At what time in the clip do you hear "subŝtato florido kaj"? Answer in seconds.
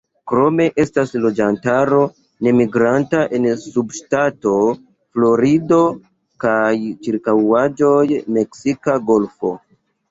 3.67-6.75